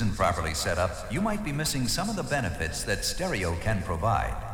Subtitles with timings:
[0.00, 3.82] Isn't properly set up, you might be missing some of the benefits that stereo can
[3.82, 4.49] provide.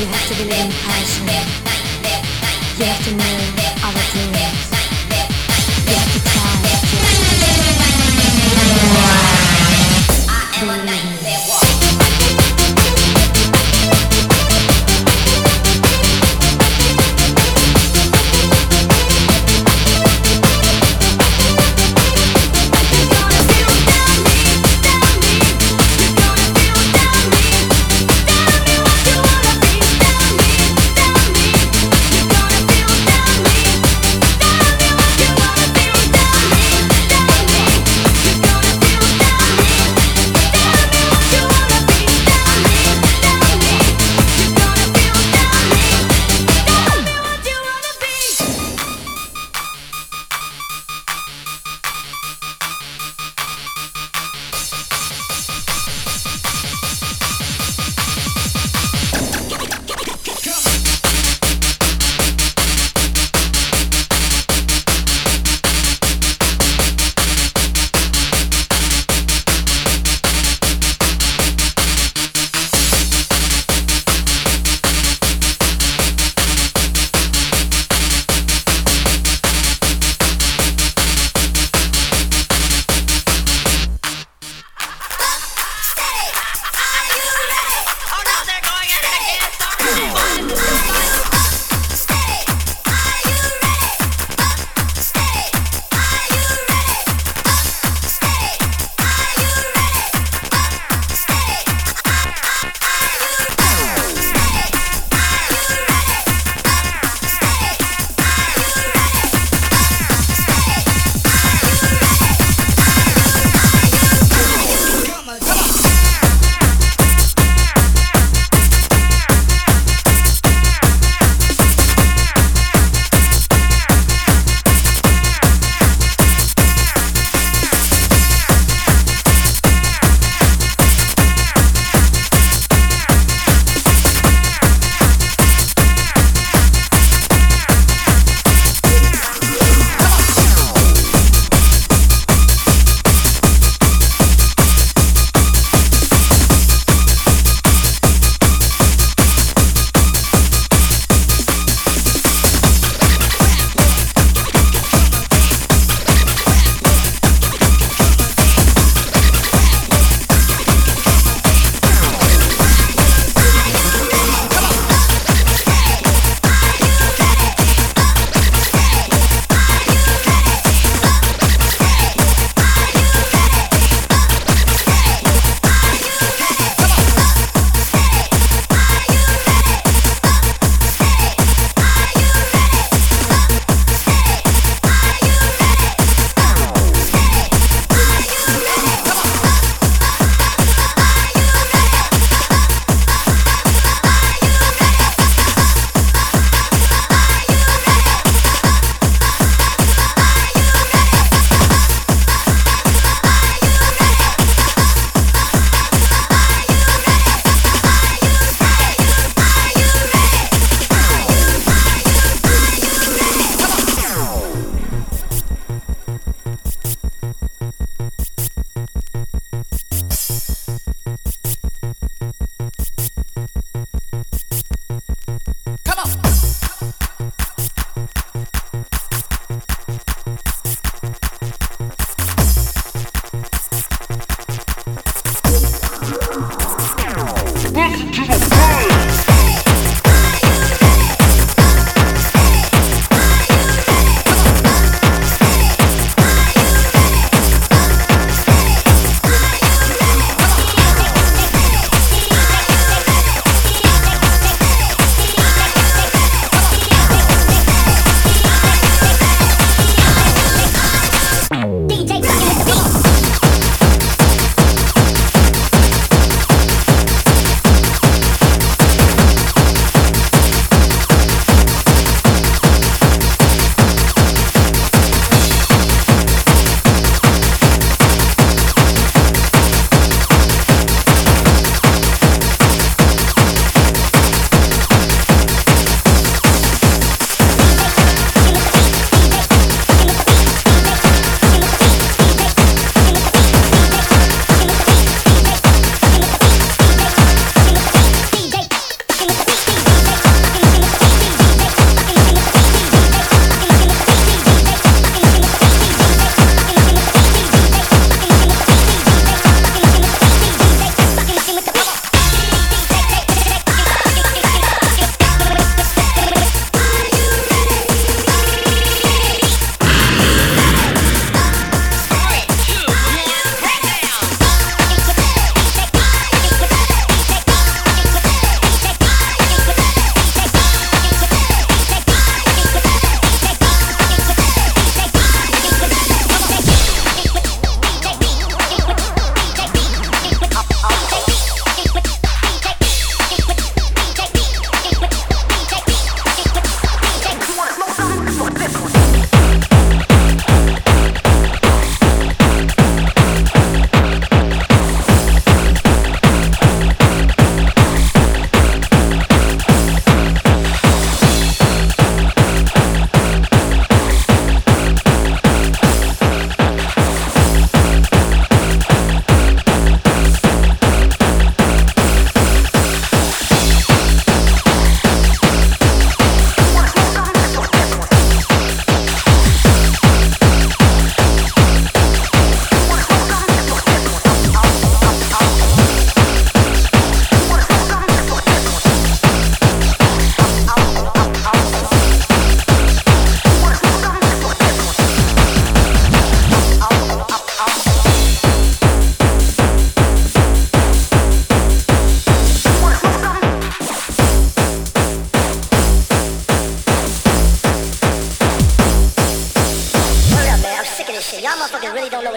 [0.00, 1.26] You have to believe in passion.
[2.78, 4.69] You have to know our dreams.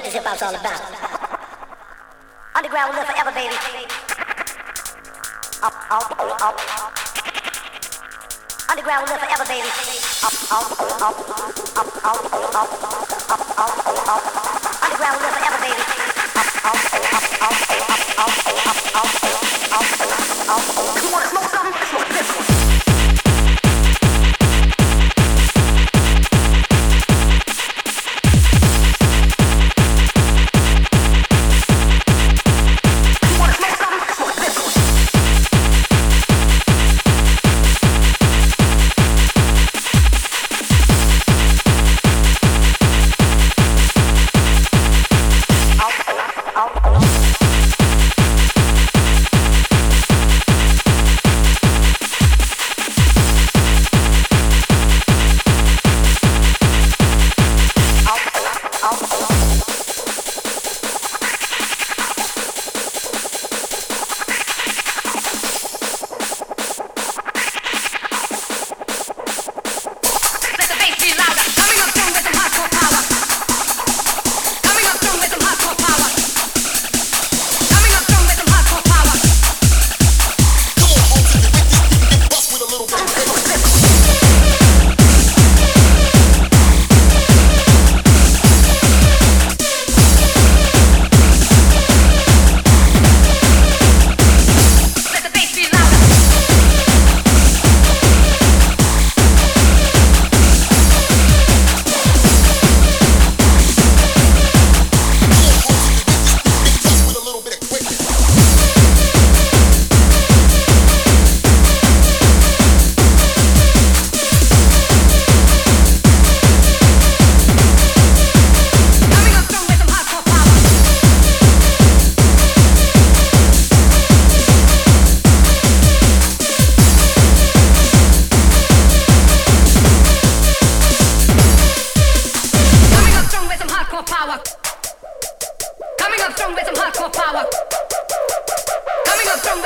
[0.04, 0.82] what this hip hop's all about.
[2.56, 3.56] Underground will live forever, baby.
[8.70, 9.70] Underground will live forever, baby.
[14.84, 15.43] Underground will live forever.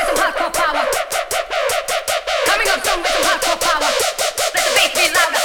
[0.08, 0.24] Coming
[2.70, 3.92] up strong with some hardcore power.
[4.54, 5.37] Let the bass be louder.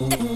[0.00, 0.31] でも